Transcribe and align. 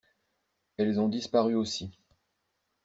Elles 0.77 0.99
ont 0.99 1.09
disparu 1.09 1.53
aussi. 1.53 1.91